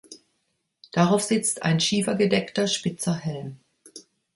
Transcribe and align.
Darauf 0.93 1.21
sitzt 1.21 1.61
ein 1.61 1.79
schiefergedeckter 1.79 2.65
spitzer 2.67 3.13
Helm. 3.17 3.57